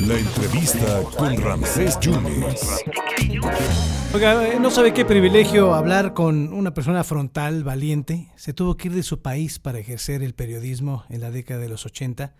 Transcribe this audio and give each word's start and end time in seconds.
La 0.00 0.18
entrevista 0.18 1.02
con 1.16 1.36
Ramsés 1.40 2.00
Yunes. 2.00 2.82
Oiga, 4.12 4.48
eh, 4.48 4.58
no 4.58 4.72
sabe 4.72 4.92
qué 4.92 5.04
privilegio 5.04 5.72
hablar 5.72 6.14
con 6.14 6.52
una 6.52 6.74
persona 6.74 7.04
frontal, 7.04 7.62
valiente. 7.62 8.32
Se 8.34 8.54
tuvo 8.54 8.76
que 8.76 8.88
ir 8.88 8.94
de 8.94 9.04
su 9.04 9.22
país 9.22 9.60
para 9.60 9.78
ejercer 9.78 10.24
el 10.24 10.34
periodismo 10.34 11.04
en 11.08 11.20
la 11.20 11.30
década 11.30 11.60
de 11.60 11.68
los 11.68 11.86
80. 11.86 12.34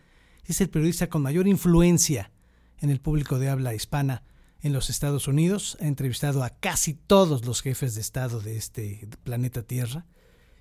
Es 0.46 0.60
el 0.60 0.68
periodista 0.68 1.08
con 1.08 1.22
mayor 1.22 1.46
influencia 1.46 2.32
en 2.80 2.90
el 2.90 3.00
público 3.00 3.38
de 3.38 3.50
habla 3.50 3.72
hispana 3.72 4.24
en 4.62 4.72
los 4.72 4.90
Estados 4.90 5.28
Unidos. 5.28 5.76
Ha 5.80 5.86
entrevistado 5.86 6.42
a 6.42 6.50
casi 6.50 6.94
todos 6.94 7.46
los 7.46 7.62
jefes 7.62 7.94
de 7.94 8.00
Estado 8.00 8.40
de 8.40 8.56
este 8.56 9.06
planeta 9.22 9.62
Tierra 9.62 10.06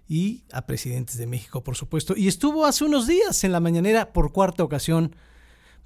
y 0.07 0.43
a 0.51 0.65
presidentes 0.65 1.17
de 1.17 1.27
México, 1.27 1.63
por 1.63 1.75
supuesto. 1.75 2.13
Y 2.15 2.27
estuvo 2.27 2.65
hace 2.65 2.83
unos 2.83 3.07
días 3.07 3.43
en 3.43 3.51
la 3.51 3.59
mañanera 3.59 4.13
por 4.13 4.31
cuarta 4.31 4.63
ocasión 4.63 5.15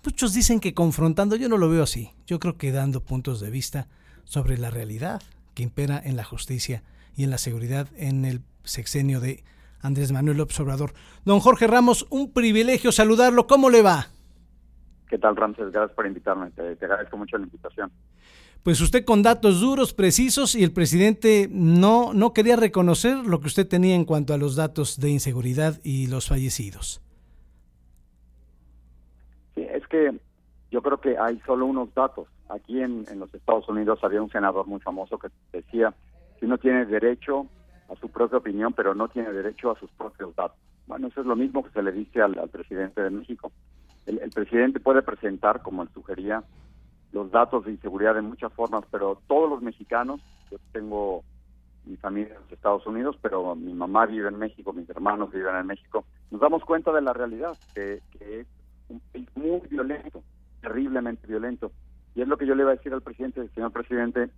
Muchos 0.08 0.34
dicen 0.34 0.62
que 0.62 0.74
confrontando, 0.74 1.36
yo 1.36 1.50
no 1.50 1.58
lo 1.58 1.70
veo 1.70 1.84
así. 1.84 2.12
Yo 2.26 2.40
creo 2.40 2.58
que 2.58 2.72
dando 2.72 3.02
puntos 3.02 3.42
de 3.42 3.50
vista 3.50 3.88
sobre 4.24 4.58
la 4.58 4.70
realidad 4.70 5.22
que 5.54 5.64
impera 5.64 6.00
en 6.02 6.16
la 6.16 6.24
justicia 6.24 6.82
y 7.18 7.26
en 7.26 7.30
la 7.30 7.38
seguridad 7.38 7.90
en 7.98 8.24
el 8.24 8.40
sexenio 8.64 9.20
de 9.20 9.44
Andrés 9.82 10.14
Manuel 10.14 10.38
López 10.38 10.58
Obrador. 10.62 10.94
Don 11.26 11.42
Jorge 11.42 11.68
Ramos, 11.68 12.08
un 12.10 12.32
privilegio 12.32 12.94
saludarlo. 12.94 13.48
¿Cómo 13.48 13.70
le 13.70 13.82
va? 13.82 14.08
¿Qué 15.10 15.18
tal, 15.18 15.36
Ramses? 15.36 15.74
Gracias 15.74 15.94
por 15.94 16.08
invitarme. 16.08 16.52
Te, 16.52 16.78
te, 16.78 16.86
agradezco 16.86 17.18
mucho 17.18 17.38
la 17.38 17.44
invitación. 17.44 17.92
Pues 18.64 18.82
usted 18.82 19.06
con 19.06 19.24
datos 19.24 19.62
duros, 19.62 19.94
precisos, 19.94 20.56
y 20.56 20.64
el 20.64 20.72
presidente 20.72 21.48
no, 21.52 22.14
no 22.14 22.34
quería 22.34 22.56
reconocer 22.56 23.18
lo 23.18 23.40
que 23.40 23.48
usted 23.48 23.68
tenía 23.68 23.96
en 23.96 24.06
cuanto 24.06 24.34
a 24.34 24.38
los 24.38 24.56
datos 24.56 25.00
de 25.00 25.10
inseguridad 25.10 25.80
y 25.84 26.08
los 26.08 26.28
fallecidos 26.28 27.02
que 29.88 30.20
yo 30.72 30.82
creo 30.82 31.00
que 31.00 31.18
hay 31.18 31.40
solo 31.46 31.66
unos 31.66 31.94
datos. 31.94 32.28
Aquí 32.50 32.82
en, 32.82 33.06
los 33.20 33.34
Estados 33.34 33.68
Unidos 33.68 34.00
había 34.04 34.22
un 34.22 34.30
senador 34.30 34.68
muy 34.68 34.80
famoso 34.80 35.18
que 35.18 35.30
decía 35.52 35.94
que 36.40 36.46
uno 36.46 36.58
tiene 36.58 36.86
derecho 36.86 37.48
a 37.90 37.96
su 37.96 38.10
propia 38.10 38.38
opinión, 38.38 38.74
pero 38.74 38.94
no 38.94 39.08
tiene 39.08 39.32
derecho 39.32 39.72
a 39.72 39.80
sus 39.80 39.90
propios 39.92 40.36
datos. 40.36 40.58
Bueno, 40.88 41.08
eso 41.08 41.22
es 41.22 41.28
lo 41.28 41.36
mismo 41.36 41.64
que 41.64 41.72
se 41.72 41.82
le 41.82 41.92
dice 41.92 42.22
al, 42.22 42.36
presidente 42.50 43.02
de 43.02 43.10
México. 43.10 43.52
El, 44.06 44.30
presidente 44.32 44.80
puede 44.80 45.02
presentar, 45.02 45.62
como 45.62 45.84
él 45.84 45.90
sugería, 45.94 46.44
los 47.12 47.32
datos 47.32 47.66
de 47.66 47.72
inseguridad 47.72 48.16
de 48.16 48.22
muchas 48.22 48.52
formas, 48.54 48.84
pero 48.92 49.22
todos 49.28 49.50
los 49.50 49.62
mexicanos, 49.62 50.22
yo 50.52 50.58
tengo 50.72 51.24
mi 51.86 51.96
familia 51.98 52.36
en 52.36 52.42
los 52.42 52.52
Estados 52.52 52.86
Unidos, 52.86 53.18
pero 53.22 53.56
mi 53.56 53.74
mamá 53.74 54.06
vive 54.06 54.28
en 54.28 54.38
México, 54.38 54.74
mis 54.74 54.90
hermanos 54.90 55.32
viven 55.32 55.56
en 55.56 55.68
México, 55.68 56.06
nos 56.32 56.42
damos 56.42 56.64
cuenta 56.66 56.92
de 56.92 57.02
la 57.02 57.14
realidad, 57.14 57.58
que, 57.74 58.02
que 58.12 58.42
es 58.42 58.48
un 58.90 59.00
país 59.12 59.28
muy 59.36 59.62
violento, 59.70 60.22
terriblemente 60.62 61.28
violento. 61.28 61.72
Y 62.16 62.22
es 62.22 62.28
lo 62.28 62.38
que 62.38 62.46
yo 62.46 62.56
le 62.56 62.64
iba 62.64 62.72
a 62.72 62.76
decir 62.76 62.94
al 62.94 63.02
presidente, 63.02 63.48
señor 63.50 63.72
presidente, 63.72 64.30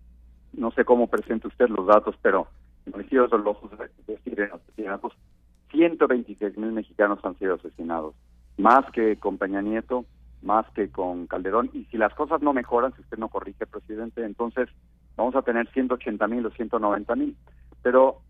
no 0.54 0.72
sé 0.72 0.86
cómo 0.86 1.08
presenta 1.08 1.48
usted 1.48 1.70
los 1.70 1.88
datos, 1.88 2.16
pero 2.22 2.48
en 2.86 3.44
los 3.44 3.46
ojos 3.46 3.72
de 3.72 4.14
decir 4.14 4.40
en 4.40 4.52
asesinatos, 4.52 5.14
126 5.72 6.58
mil 6.58 6.72
mexicanos 6.72 7.20
han 7.24 7.38
sido 7.38 7.56
asesinados, 7.56 8.16
más 8.58 8.90
que 8.92 9.18
con 9.18 9.38
Peña 9.38 9.62
Nieto, 9.62 10.06
más 10.42 10.66
que 10.72 10.90
con 10.90 11.28
Calderón. 11.28 11.70
Y 11.74 11.86
si 11.86 11.98
las 11.98 12.14
cosas 12.14 12.42
no 12.42 12.54
mejoran, 12.54 12.94
si 12.96 13.02
usted 13.02 13.18
no 13.18 13.30
corrige, 13.30 13.66
presidente, 13.66 14.24
entonces 14.24 14.70
vamos 15.16 15.36
a 15.36 15.42
tener 15.42 15.70
180 15.72 16.28
mil 16.28 16.46
o 16.46 16.52
190 16.52 17.16
mil. 17.16 17.36
Pero 17.82 18.22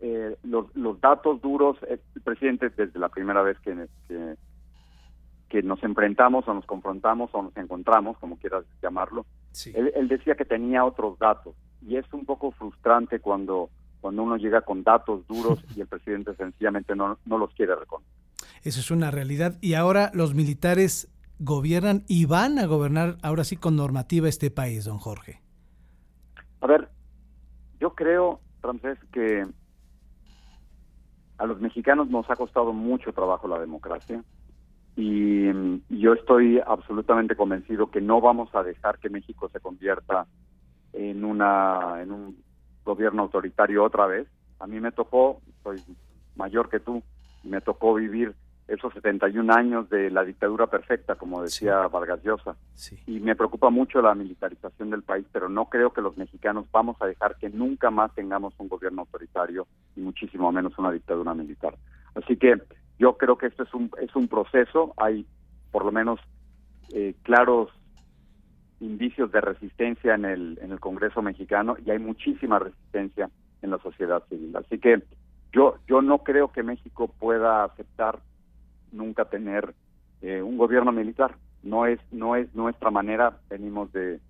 eh, 0.00 0.36
los, 0.42 0.74
los 0.76 1.00
datos 1.00 1.40
duros, 1.40 1.76
el 1.88 2.00
presidente 2.22 2.70
desde 2.70 2.98
la 2.98 3.08
primera 3.08 3.42
vez 3.42 3.58
que, 3.60 3.88
que 4.08 4.36
que 5.54 5.62
nos 5.62 5.80
enfrentamos 5.84 6.48
o 6.48 6.54
nos 6.54 6.66
confrontamos 6.66 7.30
o 7.32 7.40
nos 7.40 7.56
encontramos, 7.56 8.18
como 8.18 8.36
quieras 8.38 8.64
llamarlo, 8.82 9.24
él, 9.72 10.08
decía 10.08 10.34
que 10.34 10.44
tenía 10.44 10.84
otros 10.84 11.16
datos 11.20 11.54
y 11.80 11.94
es 11.94 12.04
un 12.12 12.24
poco 12.24 12.50
frustrante 12.50 13.20
cuando, 13.20 13.70
cuando 14.00 14.24
uno 14.24 14.36
llega 14.36 14.62
con 14.62 14.82
datos 14.82 15.24
duros 15.28 15.60
y 15.76 15.80
el 15.82 15.86
presidente 15.86 16.34
sencillamente 16.34 16.96
no, 16.96 17.18
no 17.24 17.38
los 17.38 17.54
quiere 17.54 17.76
reconocer. 17.76 18.12
Eso 18.64 18.80
es 18.80 18.90
una 18.90 19.12
realidad 19.12 19.56
y 19.60 19.74
ahora 19.74 20.10
los 20.12 20.34
militares 20.34 21.08
gobiernan 21.38 22.04
y 22.08 22.26
van 22.26 22.58
a 22.58 22.66
gobernar 22.66 23.16
ahora 23.22 23.44
sí 23.44 23.56
con 23.56 23.76
normativa 23.76 24.28
este 24.28 24.50
país, 24.50 24.84
don 24.84 24.98
Jorge. 24.98 25.40
A 26.60 26.66
ver, 26.66 26.88
yo 27.80 27.94
creo, 27.94 28.40
Ramsés, 28.62 28.98
que 29.12 29.46
a 31.38 31.46
los 31.46 31.60
mexicanos 31.60 32.08
nos 32.08 32.28
ha 32.30 32.36
costado 32.36 32.72
mucho 32.72 33.12
trabajo 33.12 33.48
la 33.48 33.58
democracia 33.58 34.22
y 34.96 35.46
yo 35.88 36.12
estoy 36.12 36.60
absolutamente 36.64 37.34
convencido 37.34 37.90
que 37.90 38.00
no 38.00 38.20
vamos 38.20 38.54
a 38.54 38.62
dejar 38.62 38.98
que 38.98 39.10
México 39.10 39.48
se 39.48 39.60
convierta 39.60 40.26
en 40.92 41.24
una 41.24 42.00
en 42.00 42.12
un 42.12 42.44
gobierno 42.84 43.22
autoritario 43.22 43.82
otra 43.82 44.06
vez. 44.06 44.28
A 44.60 44.66
mí 44.66 44.80
me 44.80 44.92
tocó, 44.92 45.40
soy 45.64 45.80
mayor 46.36 46.68
que 46.68 46.78
tú, 46.78 47.02
me 47.42 47.60
tocó 47.60 47.94
vivir 47.94 48.34
esos 48.66 48.94
71 48.94 49.52
años 49.52 49.90
de 49.90 50.10
la 50.10 50.24
dictadura 50.24 50.66
perfecta, 50.66 51.16
como 51.16 51.42
decía 51.42 51.86
Vargas 51.88 52.22
Llosa. 52.22 52.56
Y 53.06 53.20
me 53.20 53.36
preocupa 53.36 53.68
mucho 53.70 54.00
la 54.00 54.14
militarización 54.14 54.90
del 54.90 55.02
país, 55.02 55.26
pero 55.32 55.48
no 55.48 55.66
creo 55.66 55.92
que 55.92 56.00
los 56.00 56.16
mexicanos 56.16 56.66
vamos 56.72 56.96
a 57.00 57.06
dejar 57.06 57.36
que 57.36 57.50
nunca 57.50 57.90
más 57.90 58.14
tengamos 58.14 58.54
un 58.58 58.68
gobierno 58.68 59.02
autoritario 59.02 59.66
y 59.96 60.00
muchísimo 60.00 60.50
menos 60.50 60.78
una 60.78 60.92
dictadura 60.92 61.34
militar. 61.34 61.76
Así 62.14 62.36
que 62.36 62.62
yo 62.98 63.18
creo 63.18 63.36
que 63.36 63.46
esto 63.46 63.64
es 63.64 63.74
un, 63.74 63.90
es 64.00 64.14
un 64.16 64.28
proceso, 64.28 64.94
hay 64.96 65.26
por 65.70 65.84
lo 65.84 65.92
menos 65.92 66.20
eh, 66.92 67.14
claros 67.22 67.70
indicios 68.80 69.30
de 69.32 69.40
resistencia 69.40 70.14
en 70.14 70.24
el, 70.24 70.58
en 70.62 70.72
el 70.72 70.80
Congreso 70.80 71.20
mexicano 71.20 71.76
y 71.84 71.90
hay 71.90 71.98
muchísima 71.98 72.58
resistencia 72.58 73.30
en 73.62 73.70
la 73.70 73.78
sociedad 73.78 74.22
civil. 74.28 74.56
Así 74.56 74.78
que 74.78 75.02
yo, 75.52 75.76
yo 75.86 76.02
no 76.02 76.18
creo 76.18 76.52
que 76.52 76.62
México 76.62 77.08
pueda 77.18 77.64
aceptar 77.64 78.20
nunca 78.94 79.26
tener 79.26 79.74
eh, 80.22 80.42
un 80.42 80.56
gobierno 80.56 80.92
militar. 80.92 81.36
No 81.62 81.86
es, 81.86 82.00
no 82.12 82.36
es 82.36 82.54
nuestra 82.54 82.90
manera, 82.90 83.38
venimos 83.48 83.92
de 83.92 84.20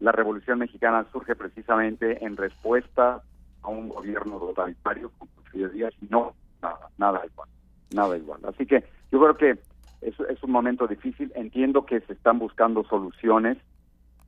la 0.00 0.12
Revolución 0.12 0.58
Mexicana 0.58 1.06
surge 1.10 1.34
precisamente 1.34 2.24
en 2.24 2.36
respuesta 2.36 3.22
a 3.62 3.68
un 3.68 3.88
gobierno 3.88 4.38
totalitario 4.38 5.10
como 5.18 5.30
Díaz 5.72 5.94
y 6.02 6.06
no 6.10 6.34
nada, 6.60 6.90
nada 6.98 7.22
igual 7.24 7.48
nada 7.90 8.16
igual. 8.16 8.40
Así 8.46 8.66
que 8.66 8.84
yo 9.10 9.20
creo 9.20 9.34
que 9.34 9.50
es, 10.00 10.20
es 10.20 10.42
un 10.42 10.50
momento 10.50 10.86
difícil. 10.86 11.32
Entiendo 11.34 11.86
que 11.86 12.00
se 12.00 12.12
están 12.12 12.38
buscando 12.38 12.84
soluciones 12.84 13.58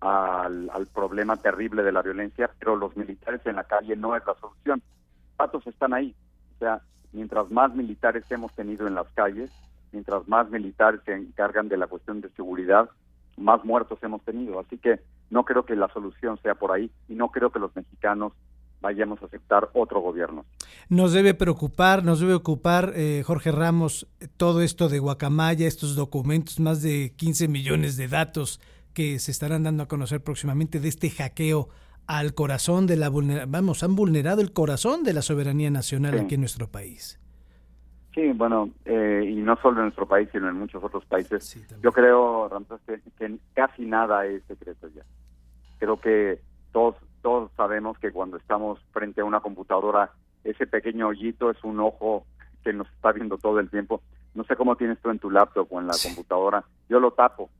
al, 0.00 0.70
problema 0.94 1.36
terrible 1.36 1.82
de 1.82 1.92
la 1.92 2.02
violencia, 2.02 2.50
pero 2.58 2.76
los 2.76 2.96
militares 2.96 3.40
en 3.44 3.56
la 3.56 3.64
calle 3.64 3.96
no 3.96 4.16
es 4.16 4.22
la 4.26 4.34
solución. 4.34 4.82
Patos 5.36 5.66
están 5.66 5.92
ahí. 5.92 6.14
O 6.56 6.58
sea, 6.58 6.80
mientras 7.12 7.50
más 7.50 7.74
militares 7.74 8.24
hemos 8.30 8.52
tenido 8.54 8.86
en 8.86 8.94
las 8.94 9.08
calles, 9.12 9.50
mientras 9.92 10.26
más 10.28 10.50
militares 10.50 11.00
se 11.04 11.14
encargan 11.14 11.68
de 11.68 11.76
la 11.76 11.86
cuestión 11.86 12.20
de 12.20 12.28
seguridad, 12.30 12.88
más 13.36 13.64
muertos 13.64 13.98
hemos 14.02 14.22
tenido. 14.22 14.58
Así 14.58 14.78
que 14.78 15.00
no 15.30 15.44
creo 15.44 15.64
que 15.64 15.76
la 15.76 15.88
solución 15.88 16.38
sea 16.42 16.54
por 16.54 16.72
ahí 16.72 16.90
y 17.08 17.14
no 17.14 17.28
creo 17.30 17.50
que 17.50 17.58
los 17.58 17.74
mexicanos 17.74 18.32
vayamos 18.80 19.20
a 19.22 19.26
aceptar 19.26 19.70
otro 19.72 20.00
gobierno. 20.00 20.44
Nos 20.88 21.12
debe 21.12 21.34
preocupar, 21.34 22.04
nos 22.04 22.20
debe 22.20 22.34
ocupar, 22.34 22.92
eh, 22.94 23.22
Jorge 23.26 23.50
Ramos, 23.50 24.06
todo 24.36 24.62
esto 24.62 24.88
de 24.88 25.00
Guacamaya, 25.00 25.66
estos 25.66 25.96
documentos, 25.96 26.60
más 26.60 26.82
de 26.82 27.12
15 27.16 27.48
millones 27.48 27.96
de 27.96 28.08
datos 28.08 28.60
que 28.94 29.18
se 29.18 29.30
estarán 29.30 29.64
dando 29.64 29.82
a 29.82 29.88
conocer 29.88 30.22
próximamente 30.22 30.80
de 30.80 30.88
este 30.88 31.10
hackeo 31.10 31.68
al 32.08 32.34
corazón 32.34 32.86
de 32.86 32.96
la 32.96 33.10
vamos, 33.46 33.84
han 33.84 33.94
vulnerado 33.94 34.40
el 34.40 34.52
corazón 34.52 35.04
de 35.04 35.12
la 35.12 35.22
soberanía 35.22 35.70
nacional 35.70 36.18
aquí 36.18 36.34
en 36.34 36.40
nuestro 36.40 36.66
país. 36.66 37.20
Sí, 38.14 38.32
bueno, 38.32 38.70
eh, 38.84 39.24
y 39.30 39.36
no 39.36 39.56
solo 39.62 39.76
en 39.76 39.84
nuestro 39.84 40.08
país, 40.08 40.28
sino 40.32 40.48
en 40.48 40.56
muchos 40.56 40.82
otros 40.82 41.04
países. 41.04 41.56
Yo 41.82 41.92
creo, 41.92 42.48
Ramón, 42.48 42.80
que, 42.86 43.00
que 43.16 43.38
casi 43.54 43.84
nada 43.84 44.26
es 44.26 44.42
secreto 44.48 44.88
ya. 44.88 45.02
Creo 45.78 46.00
que 46.00 46.40
todos 46.72 46.96
todos 47.22 47.50
sabemos 47.56 47.98
que 47.98 48.10
cuando 48.12 48.36
estamos 48.36 48.78
frente 48.92 49.20
a 49.20 49.24
una 49.24 49.40
computadora, 49.40 50.12
ese 50.44 50.66
pequeño 50.66 51.08
hoyito 51.08 51.50
es 51.50 51.62
un 51.62 51.80
ojo 51.80 52.24
que 52.64 52.72
nos 52.72 52.88
está 52.88 53.12
viendo 53.12 53.38
todo 53.38 53.60
el 53.60 53.68
tiempo. 53.70 54.02
No 54.34 54.44
sé 54.44 54.56
cómo 54.56 54.76
tienes 54.76 54.98
tú 55.00 55.10
en 55.10 55.18
tu 55.18 55.30
laptop 55.30 55.66
o 55.70 55.80
en 55.80 55.88
la 55.88 55.94
computadora. 56.02 56.64
Yo 56.88 57.00
lo 57.00 57.10
tapo, 57.10 57.50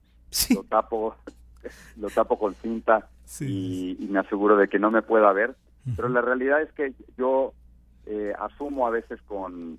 lo 0.55 0.62
tapo, 0.65 1.17
lo 1.96 2.08
tapo 2.10 2.38
con 2.38 2.55
cinta 2.55 3.08
y, 3.40 4.06
me 4.10 4.20
aseguro 4.20 4.56
de 4.56 4.69
que 4.69 4.78
no 4.78 4.90
me 4.90 5.02
pueda 5.02 5.32
ver. 5.32 5.55
Pero 5.96 6.08
la 6.08 6.20
realidad 6.20 6.60
es 6.60 6.70
que 6.72 6.93
yo 7.16 7.55
eh, 8.06 8.32
asumo 8.38 8.87
a 8.87 8.90
veces 8.90 9.20
con 9.22 9.78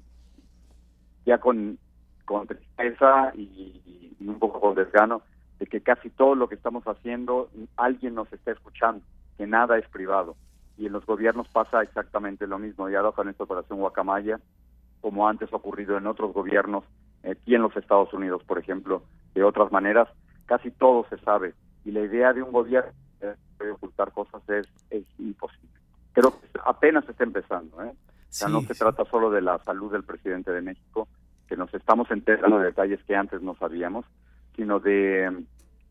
ya 1.26 1.38
con, 1.38 1.78
con 2.26 2.48
tristeza 2.48 3.32
y 3.36 4.16
un 4.20 4.40
poco 4.40 4.60
con 4.60 4.76
desgano 4.76 5.22
de 5.60 5.68
que 5.68 5.82
casi 5.82 6.10
todo 6.10 6.34
lo 6.34 6.50
que 6.50 6.56
estamos 6.56 6.84
haciendo 6.86 7.50
alguien 7.78 8.16
nos 8.16 8.32
está 8.34 8.52
escuchando 8.52 9.04
que 9.38 9.46
nada 9.46 9.78
es 9.78 9.88
privado. 9.90 10.36
Y 10.78 10.88
en 10.88 10.94
los 10.94 11.06
gobiernos 11.06 11.48
pasa 11.50 11.82
exactamente 11.84 12.48
lo 12.48 12.58
mismo. 12.58 12.90
Ya 12.90 13.04
con 13.12 13.30
esta 13.30 13.44
operación 13.44 13.80
Guacamaya, 13.80 14.40
como 15.02 15.28
antes 15.28 15.52
ha 15.52 15.58
ocurrido 15.58 15.98
en 15.98 16.08
otros 16.08 16.34
gobiernos 16.34 16.84
Aquí 17.24 17.54
en 17.54 17.62
los 17.62 17.76
Estados 17.76 18.14
Unidos, 18.14 18.44
por 18.44 18.60
ejemplo, 18.60 19.04
de 19.34 19.44
otras 19.44 19.72
maneras, 19.72 20.08
casi 20.46 20.72
todo 20.72 21.06
se 21.10 21.18
sabe. 21.20 21.54
Y 21.90 21.92
la 21.92 22.02
idea 22.02 22.34
de 22.34 22.44
un 22.44 22.52
gobierno 22.52 22.92
de 23.20 23.72
ocultar 23.72 24.12
cosas 24.12 24.48
es, 24.48 24.68
es 24.92 25.04
imposible. 25.18 25.74
Creo 26.14 26.40
que 26.40 26.48
apenas 26.64 27.10
está 27.10 27.24
empezando. 27.24 27.82
¿eh? 27.84 27.90
O 27.90 28.26
sea, 28.30 28.48
no 28.48 28.62
se 28.62 28.76
trata 28.76 29.06
solo 29.06 29.32
de 29.32 29.42
la 29.42 29.58
salud 29.64 29.92
del 29.92 30.04
presidente 30.04 30.52
de 30.52 30.62
México, 30.62 31.08
que 31.48 31.58
nos 31.58 31.74
estamos 31.74 32.12
enterando 32.12 32.60
de 32.60 32.66
detalles 32.66 33.04
que 33.06 33.16
antes 33.16 33.42
no 33.42 33.56
sabíamos, 33.56 34.06
sino 34.56 34.80
de, 34.80 35.46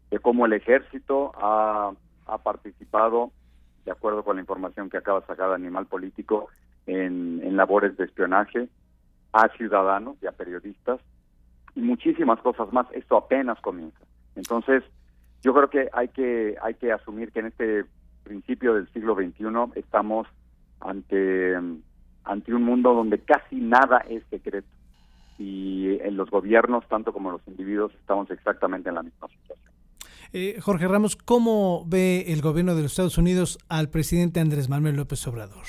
de 0.08 0.18
cómo 0.20 0.46
el 0.46 0.52
ejército 0.52 1.32
ha, 1.34 1.90
ha 2.26 2.38
participado, 2.38 3.32
de 3.84 3.90
acuerdo 3.90 4.22
con 4.22 4.36
la 4.36 4.42
información 4.42 4.88
que 4.90 4.98
acaba 4.98 5.18
de 5.18 5.26
sacar 5.26 5.50
Animal 5.50 5.86
Político, 5.86 6.48
en, 6.86 7.40
en 7.42 7.56
labores 7.56 7.96
de 7.96 8.04
espionaje 8.04 8.68
a 9.32 9.48
ciudadanos 9.56 10.16
y 10.22 10.28
a 10.28 10.32
periodistas 10.32 11.00
y 11.74 11.80
muchísimas 11.80 12.38
cosas 12.38 12.72
más. 12.72 12.86
Esto 12.92 13.16
apenas 13.16 13.60
comienza. 13.60 13.98
Entonces, 14.36 14.84
yo 15.42 15.54
creo 15.54 15.70
que 15.70 15.88
hay 15.92 16.08
que 16.08 16.56
hay 16.62 16.74
que 16.74 16.92
asumir 16.92 17.32
que 17.32 17.40
en 17.40 17.46
este 17.46 17.84
principio 18.24 18.74
del 18.74 18.88
siglo 18.92 19.14
XXI 19.14 19.78
estamos 19.78 20.26
ante 20.80 21.56
ante 22.24 22.54
un 22.54 22.62
mundo 22.62 22.94
donde 22.94 23.20
casi 23.20 23.56
nada 23.56 23.98
es 24.08 24.22
secreto 24.30 24.68
y 25.38 25.98
en 26.00 26.16
los 26.16 26.30
gobiernos 26.30 26.86
tanto 26.88 27.12
como 27.12 27.30
los 27.30 27.46
individuos 27.46 27.92
estamos 27.94 28.30
exactamente 28.30 28.88
en 28.88 28.96
la 28.96 29.02
misma 29.02 29.28
situación. 29.28 29.72
Eh, 30.32 30.58
Jorge 30.60 30.86
Ramos, 30.86 31.16
¿cómo 31.16 31.84
ve 31.86 32.24
el 32.28 32.42
gobierno 32.42 32.74
de 32.74 32.82
los 32.82 32.92
Estados 32.92 33.16
Unidos 33.16 33.58
al 33.68 33.88
presidente 33.88 34.40
Andrés 34.40 34.68
Manuel 34.68 34.96
López 34.96 35.26
Obrador? 35.26 35.64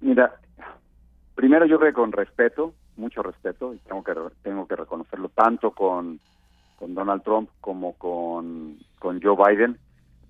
Mira, 0.00 0.34
primero 1.34 1.64
yo 1.64 1.78
creo 1.78 1.92
que 1.92 1.94
con 1.94 2.12
respeto, 2.12 2.74
mucho 3.00 3.22
respeto, 3.22 3.74
y 3.74 3.78
tengo 3.78 4.04
que 4.04 4.14
tengo 4.42 4.66
que 4.66 4.76
reconocerlo 4.76 5.28
tanto 5.30 5.72
con, 5.72 6.20
con 6.78 6.94
Donald 6.94 7.22
Trump 7.22 7.50
como 7.60 7.94
con, 7.94 8.78
con 8.98 9.20
Joe 9.20 9.36
Biden, 9.36 9.78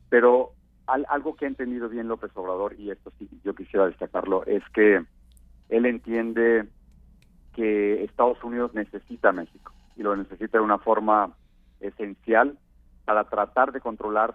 pero 0.08 0.52
algo 0.86 1.36
que 1.36 1.44
ha 1.44 1.48
entendido 1.48 1.88
bien 1.88 2.08
López 2.08 2.32
Obrador, 2.34 2.74
y 2.78 2.90
esto 2.90 3.12
sí 3.18 3.28
yo 3.44 3.54
quisiera 3.54 3.86
destacarlo, 3.86 4.44
es 4.46 4.62
que 4.74 5.04
él 5.68 5.86
entiende 5.86 6.66
que 7.54 8.02
Estados 8.04 8.42
Unidos 8.42 8.74
necesita 8.74 9.32
México, 9.32 9.72
y 9.96 10.02
lo 10.02 10.16
necesita 10.16 10.58
de 10.58 10.64
una 10.64 10.78
forma 10.78 11.32
esencial 11.80 12.58
para 13.04 13.24
tratar 13.24 13.72
de 13.72 13.80
controlar 13.80 14.34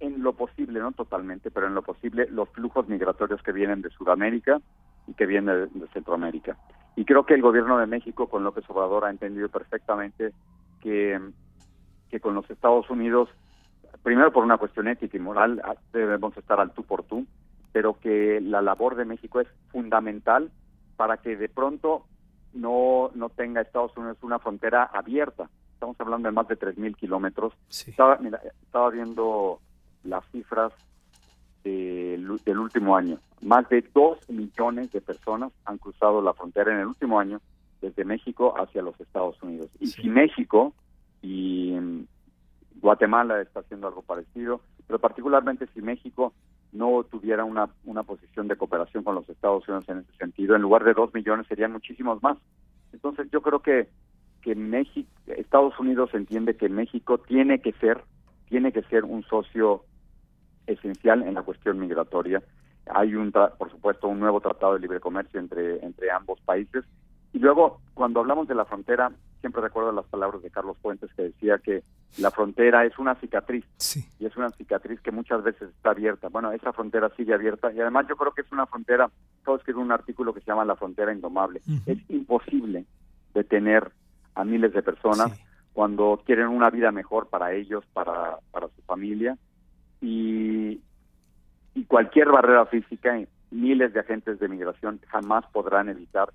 en 0.00 0.22
lo 0.22 0.34
posible, 0.34 0.80
no 0.80 0.92
totalmente, 0.92 1.50
pero 1.50 1.66
en 1.66 1.74
lo 1.74 1.82
posible, 1.82 2.26
los 2.30 2.48
flujos 2.50 2.88
migratorios 2.88 3.42
que 3.42 3.52
vienen 3.52 3.82
de 3.82 3.90
Sudamérica 3.90 4.60
y 5.06 5.14
que 5.14 5.26
vienen 5.26 5.68
de, 5.72 5.86
Centroamérica. 5.88 6.56
Y 6.96 7.04
creo 7.04 7.26
que 7.26 7.34
el 7.34 7.42
gobierno 7.42 7.78
de 7.78 7.86
México 7.86 8.28
con 8.28 8.44
López 8.44 8.64
Obrador 8.68 9.04
ha 9.04 9.10
entendido 9.10 9.48
perfectamente 9.48 10.32
que, 10.80 11.20
que 12.10 12.20
con 12.20 12.34
los 12.34 12.48
Estados 12.50 12.88
Unidos, 12.88 13.28
primero 14.02 14.32
por 14.32 14.44
una 14.44 14.58
cuestión 14.58 14.88
ética 14.88 15.16
y 15.16 15.20
moral, 15.20 15.60
ah, 15.64 15.74
debemos 15.92 16.36
estar 16.36 16.60
al 16.60 16.72
tú 16.72 16.84
por 16.84 17.02
tú, 17.02 17.26
pero 17.72 17.98
que 17.98 18.40
la 18.40 18.62
labor 18.62 18.94
de 18.94 19.04
México 19.04 19.40
es 19.40 19.48
fundamental 19.72 20.50
para 20.96 21.16
que 21.16 21.36
de 21.36 21.48
pronto 21.48 22.04
no, 22.52 23.10
no 23.14 23.28
tenga 23.30 23.60
Estados 23.60 23.96
Unidos 23.96 24.18
una 24.22 24.38
frontera 24.38 24.84
abierta. 24.84 25.50
Estamos 25.72 26.00
hablando 26.00 26.28
de 26.28 26.32
más 26.32 26.46
de 26.46 26.58
3.000 26.58 26.96
kilómetros. 26.96 27.52
Estaba, 27.68 28.18
estaba 28.62 28.90
viendo 28.90 29.58
las 30.04 30.24
cifras 30.30 30.72
del 31.64 32.58
último 32.58 32.96
año. 32.96 33.18
Más 33.42 33.68
de 33.68 33.84
dos 33.94 34.18
millones 34.28 34.92
de 34.92 35.00
personas 35.00 35.52
han 35.64 35.78
cruzado 35.78 36.22
la 36.22 36.34
frontera 36.34 36.72
en 36.72 36.80
el 36.80 36.86
último 36.86 37.18
año 37.18 37.40
desde 37.80 38.04
México 38.04 38.54
hacia 38.56 38.82
los 38.82 38.98
Estados 39.00 39.42
Unidos. 39.42 39.70
Y 39.80 39.88
si 39.88 40.08
México 40.08 40.74
y 41.22 41.74
Guatemala 42.80 43.40
está 43.40 43.60
haciendo 43.60 43.88
algo 43.88 44.02
parecido, 44.02 44.60
pero 44.86 44.98
particularmente 44.98 45.66
si 45.74 45.80
México 45.80 46.32
no 46.72 47.04
tuviera 47.04 47.44
una, 47.44 47.68
una 47.84 48.02
posición 48.02 48.48
de 48.48 48.56
cooperación 48.56 49.04
con 49.04 49.14
los 49.14 49.28
Estados 49.28 49.66
Unidos 49.68 49.88
en 49.88 49.98
ese 49.98 50.12
sentido, 50.18 50.54
en 50.54 50.62
lugar 50.62 50.84
de 50.84 50.94
dos 50.94 51.12
millones 51.14 51.46
serían 51.46 51.72
muchísimos 51.72 52.22
más. 52.22 52.36
Entonces 52.92 53.28
yo 53.30 53.40
creo 53.40 53.60
que 53.60 53.88
que 54.44 54.54
México, 54.54 55.08
Estados 55.26 55.80
Unidos 55.80 56.10
entiende 56.12 56.54
que 56.54 56.68
México 56.68 57.16
tiene 57.16 57.60
que 57.60 57.72
ser, 57.72 58.04
tiene 58.50 58.72
que 58.72 58.82
ser 58.82 59.04
un 59.04 59.22
socio 59.22 59.84
esencial 60.66 61.22
en 61.22 61.34
la 61.34 61.42
cuestión 61.42 61.78
migratoria. 61.78 62.42
Hay 62.86 63.14
un, 63.14 63.32
por 63.32 63.70
supuesto, 63.70 64.08
un 64.08 64.20
nuevo 64.20 64.40
tratado 64.40 64.74
de 64.74 64.80
libre 64.80 65.00
comercio 65.00 65.40
entre, 65.40 65.84
entre 65.84 66.10
ambos 66.10 66.40
países. 66.42 66.84
Y 67.32 67.38
luego, 67.38 67.80
cuando 67.94 68.20
hablamos 68.20 68.46
de 68.46 68.54
la 68.54 68.64
frontera, 68.64 69.10
siempre 69.40 69.62
recuerdo 69.62 69.92
las 69.92 70.06
palabras 70.06 70.42
de 70.42 70.50
Carlos 70.50 70.76
Fuentes 70.80 71.12
que 71.14 71.22
decía 71.22 71.58
que 71.58 71.82
la 72.18 72.30
frontera 72.30 72.84
es 72.86 72.98
una 72.98 73.14
cicatriz 73.16 73.64
y 74.18 74.24
es 74.24 74.36
una 74.36 74.50
cicatriz 74.50 75.00
que 75.00 75.10
muchas 75.10 75.42
veces 75.42 75.68
está 75.70 75.90
abierta. 75.90 76.28
Bueno, 76.28 76.52
esa 76.52 76.72
frontera 76.72 77.10
sigue 77.16 77.34
abierta 77.34 77.72
y 77.72 77.80
además 77.80 78.06
yo 78.08 78.16
creo 78.16 78.32
que 78.32 78.42
es 78.42 78.52
una 78.52 78.66
frontera, 78.66 79.10
todos 79.44 79.60
escriben 79.60 79.82
un 79.82 79.92
artículo 79.92 80.32
que 80.32 80.40
se 80.40 80.46
llama 80.46 80.64
La 80.64 80.76
frontera 80.76 81.12
indomable. 81.12 81.60
Es 81.86 81.98
imposible 82.08 82.86
detener 83.34 83.90
a 84.34 84.44
miles 84.44 84.72
de 84.72 84.82
personas 84.82 85.32
cuando 85.72 86.22
quieren 86.24 86.46
una 86.46 86.70
vida 86.70 86.92
mejor 86.92 87.28
para 87.28 87.52
ellos, 87.52 87.84
para, 87.92 88.38
para 88.52 88.68
su 88.68 88.80
familia 88.82 89.36
y, 90.04 90.80
y 91.74 91.84
cualquier 91.86 92.28
barrera 92.28 92.66
física, 92.66 93.18
miles 93.50 93.94
de 93.94 94.00
agentes 94.00 94.38
de 94.38 94.48
migración 94.48 95.00
jamás 95.08 95.44
podrán 95.50 95.88
evitar 95.88 96.28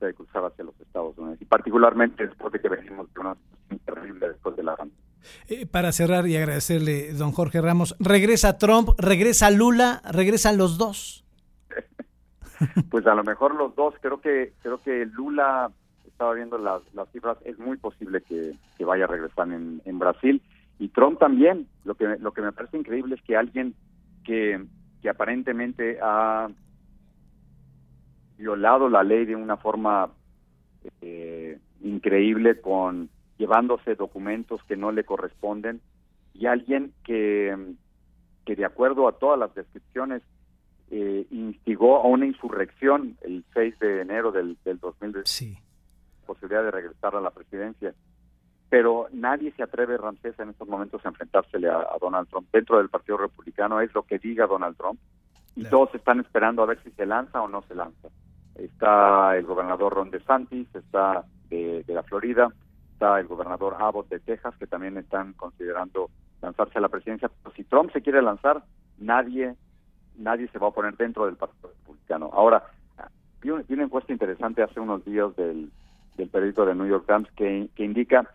de 0.00 0.12
cruzar 0.14 0.44
hacia 0.44 0.64
los 0.64 0.78
Estados 0.80 1.16
Unidos 1.16 1.40
y 1.40 1.44
particularmente 1.44 2.26
después 2.26 2.52
de 2.52 2.60
que 2.60 2.68
venimos 2.68 3.12
de 3.14 3.20
una 3.20 3.36
situación 3.36 3.78
terrible 3.86 4.28
después 4.30 4.56
de 4.56 4.64
la 4.64 4.74
pandemia. 4.74 5.00
Eh, 5.46 5.66
para 5.66 5.92
cerrar 5.92 6.26
y 6.26 6.36
agradecerle, 6.36 7.12
don 7.12 7.30
Jorge 7.30 7.60
Ramos, 7.60 7.94
¿regresa 8.00 8.58
Trump, 8.58 8.88
regresa 8.98 9.52
Lula, 9.52 10.02
regresan 10.10 10.58
los 10.58 10.76
dos? 10.76 11.24
pues 12.90 13.06
a 13.06 13.14
lo 13.14 13.22
mejor 13.22 13.54
los 13.54 13.76
dos, 13.76 13.94
creo 14.00 14.20
que 14.20 14.54
creo 14.60 14.82
que 14.82 15.06
Lula 15.06 15.70
estaba 16.04 16.34
viendo 16.34 16.58
las, 16.58 16.82
las 16.94 17.08
cifras, 17.12 17.38
es 17.44 17.56
muy 17.60 17.76
posible 17.76 18.22
que, 18.22 18.54
que 18.76 18.84
vaya 18.84 19.04
a 19.04 19.08
regresar 19.08 19.46
en, 19.52 19.80
en 19.84 19.98
Brasil 20.00 20.42
y 20.82 20.88
Trump 20.88 21.20
también. 21.20 21.68
Lo 21.84 21.94
que, 21.94 22.16
lo 22.18 22.32
que 22.32 22.42
me 22.42 22.50
parece 22.50 22.76
increíble 22.76 23.14
es 23.14 23.22
que 23.22 23.36
alguien 23.36 23.74
que, 24.24 24.64
que 25.00 25.08
aparentemente 25.08 25.98
ha 26.02 26.48
violado 28.36 28.88
la 28.88 29.04
ley 29.04 29.24
de 29.24 29.36
una 29.36 29.56
forma 29.56 30.10
eh, 31.00 31.60
increíble 31.82 32.60
con 32.60 33.10
llevándose 33.38 33.94
documentos 33.94 34.60
que 34.64 34.76
no 34.76 34.90
le 34.90 35.04
corresponden 35.04 35.80
y 36.34 36.46
alguien 36.46 36.92
que, 37.04 37.56
que 38.44 38.56
de 38.56 38.64
acuerdo 38.64 39.06
a 39.06 39.12
todas 39.12 39.38
las 39.38 39.54
descripciones 39.54 40.22
eh, 40.90 41.26
instigó 41.30 41.98
a 41.98 42.08
una 42.08 42.26
insurrección 42.26 43.16
el 43.22 43.44
6 43.54 43.78
de 43.78 44.00
enero 44.00 44.32
del, 44.32 44.56
del 44.64 44.78
2010 44.80 45.28
sí. 45.28 45.56
posibilidad 46.26 46.64
de 46.64 46.72
regresar 46.72 47.14
a 47.14 47.20
la 47.20 47.30
presidencia 47.30 47.94
pero 48.72 49.06
nadie 49.12 49.52
se 49.52 49.62
atreve, 49.62 49.98
Ramsés, 49.98 50.40
en 50.40 50.48
estos 50.48 50.66
momentos 50.66 51.04
a 51.04 51.10
enfrentársele 51.10 51.68
a, 51.68 51.94
Donald 52.00 52.26
Trump. 52.30 52.48
Dentro 52.50 52.78
del 52.78 52.88
Partido 52.88 53.18
Republicano 53.18 53.82
es 53.82 53.94
lo 53.94 54.02
que 54.04 54.18
diga 54.18 54.46
Donald 54.46 54.78
Trump 54.78 54.98
y 55.54 55.64
todos 55.64 55.94
están 55.94 56.20
esperando 56.20 56.62
a 56.62 56.66
ver 56.66 56.82
si 56.82 56.90
se 56.92 57.04
lanza 57.04 57.42
o 57.42 57.48
no 57.48 57.60
se 57.68 57.74
lanza. 57.74 58.08
Está 58.54 59.36
el 59.36 59.44
gobernador 59.44 59.92
Ron 59.92 60.10
DeSantis, 60.10 60.74
está 60.74 61.22
de, 61.50 61.84
la 61.86 62.02
Florida, 62.02 62.48
está 62.94 63.20
el 63.20 63.26
gobernador 63.26 63.76
Abbott 63.78 64.08
de 64.08 64.20
Texas, 64.20 64.54
que 64.58 64.66
también 64.66 64.96
están 64.96 65.34
considerando 65.34 66.08
lanzarse 66.40 66.78
a 66.78 66.80
la 66.80 66.88
presidencia. 66.88 67.28
Pero 67.42 67.54
si 67.54 67.64
Trump 67.64 67.92
se 67.92 68.00
quiere 68.00 68.22
lanzar, 68.22 68.64
nadie 68.96 69.54
nadie 70.16 70.48
se 70.48 70.58
va 70.58 70.68
a 70.68 70.72
poner 70.72 70.96
dentro 70.96 71.26
del 71.26 71.36
Partido 71.36 71.68
Republicano. 71.78 72.30
Ahora, 72.32 72.64
vi, 73.42 73.50
una 73.50 73.84
encuesta 73.84 74.14
interesante 74.14 74.62
hace 74.62 74.80
unos 74.80 75.04
días 75.04 75.36
del, 75.36 75.70
del 76.16 76.28
periódico 76.30 76.64
de 76.64 76.74
New 76.74 76.88
York 76.88 77.04
Times 77.06 77.30
que, 77.36 77.68
que 77.74 77.84
indica 77.84 78.26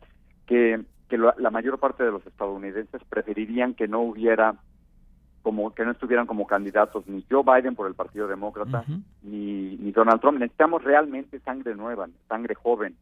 que, 0.48 0.82
que 1.10 1.18
la 1.18 1.52
mayor 1.52 1.78
parte 1.78 2.04
de 2.04 2.12
los 2.12 2.26
estadounidenses 2.26 3.04
preferirían 3.08 3.76
que 3.76 3.88
no 3.88 4.02
hubiera 4.02 4.56
como 5.44 5.74
que 5.74 5.86
no 5.86 5.92
estuvieran 5.92 6.26
como 6.26 6.46
candidatos 6.46 7.08
ni 7.08 7.24
Joe 7.30 7.44
Biden 7.44 7.76
por 7.76 7.88
el 7.88 7.94
Partido 7.94 8.28
Demócrata 8.28 8.84
ni, 9.22 9.78
ni 9.78 9.92
Donald 9.92 10.20
Trump. 10.20 10.40
Necesitamos 10.40 10.84
realmente 10.84 11.40
sangre 11.40 11.76
nueva, 11.76 12.08
sangre 12.28 12.56
joven, 12.56 12.98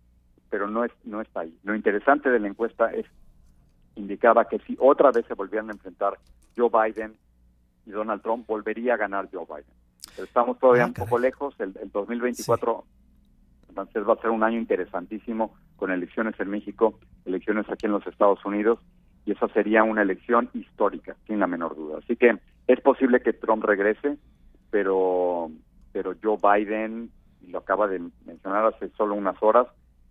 pero 0.49 0.69
no 0.69 0.83
es 0.83 0.91
no 1.05 1.21
está 1.21 1.39
ahí. 1.39 1.57
Lo 1.63 1.75
interesante 1.75 2.29
de 2.29 2.39
la 2.39 2.47
encuesta 2.47 2.91
es 2.93 3.05
indicaba 3.95 4.45
que 4.45 4.59
si 4.59 4.77
otra 4.79 5.11
vez 5.11 5.25
se 5.25 5.33
volvieran 5.33 5.69
a 5.69 5.73
enfrentar 5.73 6.19
Joe 6.55 6.69
Biden 6.69 7.15
y 7.85 7.91
Donald 7.91 8.21
Trump, 8.21 8.45
volvería 8.45 8.95
a 8.95 8.97
ganar 8.97 9.29
Joe 9.31 9.45
Biden. 9.47 9.73
Pero 10.15 10.25
estamos 10.25 10.59
todavía 10.59 10.83
ah, 10.83 10.87
un 10.87 10.93
poco 10.93 11.17
lejos. 11.17 11.55
El, 11.59 11.75
el 11.81 11.91
2024 11.91 12.83
entonces 13.69 14.07
va 14.07 14.13
a 14.13 14.21
ser 14.21 14.29
un 14.29 14.43
año 14.43 14.57
interesantísimo 14.59 15.55
con 15.75 15.91
elecciones 15.91 16.39
en 16.39 16.49
México, 16.49 16.99
elecciones 17.25 17.65
aquí 17.69 17.85
en 17.85 17.93
los 17.93 18.05
Estados 18.07 18.43
Unidos, 18.45 18.79
y 19.25 19.31
esa 19.31 19.47
sería 19.49 19.83
una 19.83 20.03
elección 20.03 20.49
histórica, 20.53 21.15
sin 21.27 21.39
la 21.39 21.47
menor 21.47 21.75
duda. 21.75 21.99
Así 22.03 22.15
que 22.15 22.37
es 22.67 22.81
posible 22.81 23.21
que 23.21 23.33
Trump 23.33 23.63
regrese, 23.63 24.17
pero, 24.69 25.51
pero 25.91 26.13
Joe 26.21 26.37
Biden 26.37 27.09
lo 27.47 27.59
acaba 27.59 27.87
de 27.87 28.01
mencionar 28.25 28.65
hace 28.65 28.89
solo 28.97 29.15
unas 29.15 29.41
horas, 29.41 29.67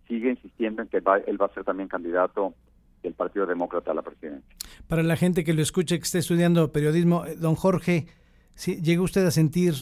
sigue 0.09 0.31
insistiendo 0.31 0.83
en 0.83 0.89
que 0.89 0.99
él 0.99 1.41
va 1.41 1.47
a 1.47 1.55
ser 1.55 1.65
también 1.65 1.89
candidato 1.89 2.55
del 3.03 3.15
Partido 3.15 3.47
Demócrata 3.47 3.93
a 3.93 3.95
la 3.95 4.03
presidencia. 4.03 4.57
Para 4.89 5.03
la 5.03 5.17
gente 5.17 5.45
que 5.45 5.55
lo 5.55 5.63
escuche, 5.63 5.99
que 5.99 6.05
esté 6.05 6.19
estudiando 6.19 6.73
periodismo, 6.73 7.25
eh, 7.25 7.37
don 7.37 7.55
Jorge, 7.55 8.07
¿sí, 8.55 8.81
¿llega 8.83 9.03
usted 9.03 9.25
a 9.27 9.31
sentir 9.31 9.75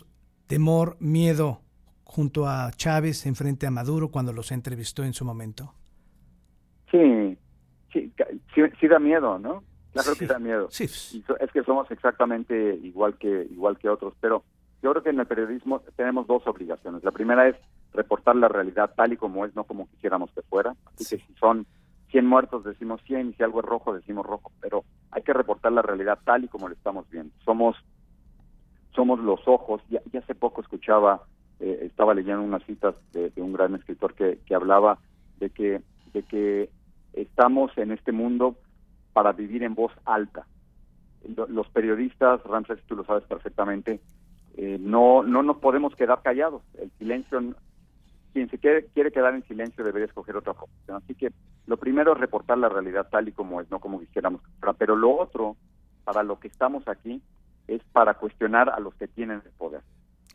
temor, 0.46 0.96
miedo 1.00 1.61
junto 2.12 2.46
a 2.46 2.70
Chávez 2.72 3.24
en 3.24 3.34
frente 3.34 3.66
a 3.66 3.70
Maduro 3.70 4.10
cuando 4.10 4.34
los 4.34 4.52
entrevistó 4.52 5.02
en 5.02 5.14
su 5.14 5.24
momento? 5.24 5.72
Sí, 6.90 7.38
sí, 7.90 8.12
sí, 8.78 8.86
da 8.86 8.98
miedo, 8.98 9.38
¿no? 9.38 9.64
Claro 9.94 10.14
que 10.18 10.26
da 10.26 10.38
miedo. 10.38 10.68
Sí. 10.70 10.84
es 10.84 11.50
que 11.52 11.62
somos 11.64 11.90
exactamente 11.90 12.78
igual 12.82 13.16
que 13.16 13.48
igual 13.50 13.78
que 13.78 13.88
otros, 13.88 14.12
pero 14.20 14.44
yo 14.82 14.90
creo 14.90 15.02
que 15.02 15.08
en 15.08 15.20
el 15.20 15.26
periodismo 15.26 15.80
tenemos 15.96 16.26
dos 16.26 16.46
obligaciones. 16.46 17.02
La 17.02 17.12
primera 17.12 17.48
es 17.48 17.56
reportar 17.94 18.36
la 18.36 18.48
realidad 18.48 18.92
tal 18.94 19.14
y 19.14 19.16
como 19.16 19.46
es, 19.46 19.56
no 19.56 19.64
como 19.64 19.88
quisiéramos 19.88 20.30
que 20.32 20.42
fuera. 20.42 20.76
Así 20.84 21.16
que 21.16 21.24
si 21.24 21.34
son 21.40 21.66
100 22.10 22.26
muertos 22.26 22.62
decimos 22.62 23.00
100 23.06 23.30
y 23.30 23.32
si 23.32 23.42
algo 23.42 23.60
es 23.60 23.66
rojo 23.66 23.94
decimos 23.94 24.26
rojo, 24.26 24.52
pero 24.60 24.84
hay 25.12 25.22
que 25.22 25.32
reportar 25.32 25.72
la 25.72 25.80
realidad 25.80 26.18
tal 26.24 26.44
y 26.44 26.48
como 26.48 26.68
lo 26.68 26.74
estamos 26.74 27.08
viendo. 27.08 27.34
Somos 27.42 27.74
somos 28.94 29.18
los 29.20 29.40
ojos. 29.46 29.82
Ya, 29.88 30.00
hace 30.18 30.34
poco 30.34 30.60
escuchaba, 30.60 31.22
eh, 31.62 31.86
estaba 31.86 32.12
leyendo 32.12 32.42
unas 32.42 32.64
citas 32.64 32.96
de, 33.12 33.32
un 33.36 33.52
gran 33.52 33.74
escritor 33.76 34.14
que, 34.14 34.40
que 34.44 34.54
hablaba 34.54 34.98
de 35.38 35.50
que 35.50 35.80
de 36.12 36.22
que 36.24 36.70
estamos 37.12 37.76
en 37.78 37.92
este 37.92 38.12
mundo 38.12 38.56
para 39.12 39.32
vivir 39.32 39.62
en 39.62 39.74
voz 39.74 39.92
alta. 40.04 40.46
Los 41.48 41.68
periodistas, 41.68 42.42
Ramses, 42.42 42.82
tú 42.86 42.96
lo 42.96 43.04
sabes 43.04 43.24
perfectamente, 43.24 44.00
eh, 44.56 44.76
no, 44.80 45.22
no 45.22 45.42
nos 45.42 45.58
podemos 45.58 45.94
quedar 45.94 46.20
callados. 46.22 46.62
El 46.78 46.90
silencio, 46.98 47.40
quien 48.32 48.50
se 48.50 48.58
quiere, 48.58 48.86
quiere 48.86 49.12
quedar 49.12 49.34
en 49.34 49.44
silencio 49.44 49.84
debería 49.84 50.06
escoger 50.06 50.36
otra 50.36 50.54
profesión. 50.54 50.96
Así 50.96 51.14
que 51.14 51.32
lo 51.66 51.76
primero 51.76 52.12
es 52.12 52.18
reportar 52.18 52.58
la 52.58 52.68
realidad 52.68 53.08
tal 53.10 53.28
y 53.28 53.32
como 53.32 53.60
es, 53.60 53.70
no 53.70 53.78
como 53.78 54.00
quisiéramos. 54.00 54.40
Pero 54.78 54.96
lo 54.96 55.16
otro, 55.16 55.56
para 56.04 56.24
lo 56.24 56.40
que 56.40 56.48
estamos 56.48 56.88
aquí, 56.88 57.22
es 57.68 57.82
para 57.92 58.14
cuestionar 58.14 58.68
a 58.68 58.80
los 58.80 58.94
que 58.96 59.06
tienen 59.06 59.42
el 59.44 59.52
poder. 59.52 59.82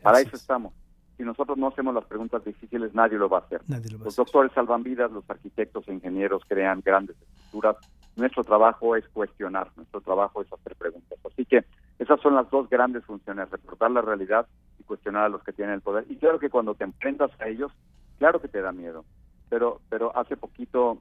Para 0.02 0.20
eso 0.20 0.36
estamos. 0.36 0.72
Si 1.18 1.24
nosotros 1.24 1.58
no 1.58 1.66
hacemos 1.66 1.92
las 1.92 2.04
preguntas 2.04 2.44
difíciles, 2.44 2.94
nadie 2.94 3.18
lo 3.18 3.28
va 3.28 3.38
a 3.38 3.40
hacer. 3.40 3.60
los 4.00 4.14
doctores 4.14 4.52
salvan 4.52 4.84
vidas, 4.84 5.10
los 5.10 5.28
arquitectos 5.28 5.88
e 5.88 5.92
ingenieros 5.92 6.42
crean 6.46 6.80
grandes 6.84 7.16
estructuras. 7.20 7.76
Nuestro 8.14 8.44
trabajo 8.44 8.94
es 8.94 9.06
cuestionar, 9.08 9.68
nuestro 9.76 10.00
trabajo 10.00 10.42
es 10.42 10.52
hacer 10.52 10.76
preguntas. 10.76 11.18
Así 11.26 11.44
que 11.44 11.64
esas 11.98 12.20
son 12.20 12.36
las 12.36 12.48
dos 12.50 12.70
grandes 12.70 13.04
funciones, 13.04 13.50
reportar 13.50 13.90
la 13.90 14.00
realidad 14.00 14.46
y 14.78 14.84
cuestionar 14.84 15.24
a 15.24 15.28
los 15.28 15.42
que 15.42 15.52
tienen 15.52 15.74
el 15.74 15.80
poder. 15.80 16.04
Y 16.08 16.16
claro 16.16 16.38
que 16.38 16.50
cuando 16.50 16.76
te 16.76 16.84
enfrentas 16.84 17.32
a 17.40 17.48
ellos, 17.48 17.72
claro 18.18 18.40
que 18.40 18.46
te 18.46 18.60
da 18.60 18.70
miedo. 18.70 19.04
Pero, 19.48 19.80
pero 19.88 20.16
hace 20.16 20.36
poquito 20.36 20.98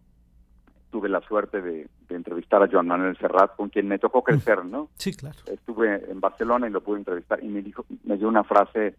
tuve 0.89 1.09
la 1.09 1.21
suerte 1.21 1.61
de, 1.61 1.87
entrevistar 2.09 2.63
a 2.63 2.67
Joan 2.67 2.87
Manuel 2.87 3.17
Serrat, 3.17 3.55
con 3.55 3.69
quien 3.69 3.87
me 3.87 3.99
tocó 3.99 4.23
crecer, 4.23 4.65
¿no? 4.65 4.89
Sí, 4.95 5.13
claro. 5.13 5.37
Estuve 5.45 6.09
en 6.09 6.19
Barcelona 6.19 6.67
y 6.67 6.71
lo 6.71 6.81
pude 6.81 6.97
entrevistar 6.97 7.43
y 7.43 7.47
me 7.49 7.61
dijo, 7.61 7.85
me 8.05 8.17
dio 8.17 8.27
una 8.27 8.43
frase 8.43 8.95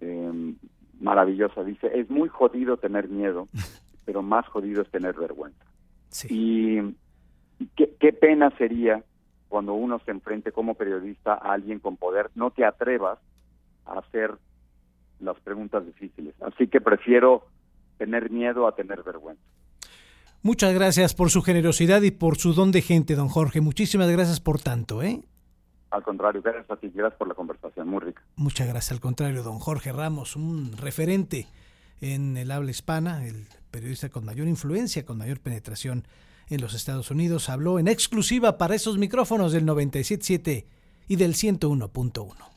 eh, 0.00 0.54
maravillosa. 1.00 1.64
Dice, 1.64 1.90
es 1.98 2.08
muy 2.10 2.28
jodido 2.28 2.76
tener 2.76 3.08
miedo, 3.08 3.48
pero 4.04 4.22
más 4.22 4.46
jodido 4.48 4.82
es 4.82 4.90
tener 4.90 5.14
vergüenza. 5.14 5.64
Sí. 6.08 6.28
Y, 6.30 7.66
qué, 7.76 7.94
qué 7.98 8.12
pena 8.12 8.50
sería 8.58 9.02
cuando 9.48 9.74
uno 9.74 10.00
se 10.04 10.10
enfrente 10.10 10.52
como 10.52 10.74
periodista 10.74 11.34
a 11.34 11.52
alguien 11.52 11.78
con 11.78 11.96
poder, 11.96 12.30
no 12.34 12.50
te 12.50 12.64
atrevas 12.64 13.18
a 13.86 13.98
hacer 13.98 14.32
las 15.20 15.38
preguntas 15.40 15.86
difíciles. 15.86 16.34
Así 16.42 16.66
que 16.66 16.80
prefiero 16.80 17.46
tener 17.98 18.30
miedo 18.30 18.66
a 18.66 18.74
tener 18.74 19.02
vergüenza. 19.02 19.42
Muchas 20.42 20.74
gracias 20.74 21.14
por 21.14 21.30
su 21.30 21.40
generosidad 21.40 22.02
y 22.02 22.10
por 22.10 22.36
su 22.36 22.52
don 22.52 22.70
de 22.70 22.82
gente, 22.82 23.14
don 23.14 23.28
Jorge. 23.28 23.60
Muchísimas 23.60 24.10
gracias 24.10 24.40
por 24.40 24.60
tanto, 24.60 25.02
¿eh? 25.02 25.22
Al 25.94 26.02
contrario, 26.02 26.42
gracias 26.42 26.68
a 26.68 26.76
ti, 26.76 26.90
gracias 26.92 27.16
por 27.16 27.28
la 27.28 27.34
conversación, 27.34 27.86
muy 27.86 28.00
rica. 28.00 28.20
Muchas 28.34 28.66
gracias, 28.66 28.90
al 28.90 29.00
contrario, 29.00 29.44
don 29.44 29.60
Jorge 29.60 29.92
Ramos, 29.92 30.34
un 30.34 30.76
referente 30.76 31.46
en 32.00 32.36
el 32.36 32.50
habla 32.50 32.72
hispana, 32.72 33.24
el 33.24 33.46
periodista 33.70 34.08
con 34.08 34.24
mayor 34.24 34.48
influencia, 34.48 35.06
con 35.06 35.18
mayor 35.18 35.38
penetración 35.38 36.04
en 36.48 36.60
los 36.60 36.74
Estados 36.74 37.12
Unidos, 37.12 37.48
habló 37.48 37.78
en 37.78 37.86
exclusiva 37.86 38.58
para 38.58 38.74
esos 38.74 38.98
micrófonos 38.98 39.52
del 39.52 39.64
97.7 39.66 40.64
y 41.06 41.14
del 41.14 41.34
101.1. 41.34 42.53